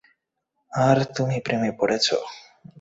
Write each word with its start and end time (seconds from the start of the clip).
আর 0.71 0.97
তুমি 1.15 1.37
প্রেমে 1.45 1.71
পড়েছ। 1.79 2.07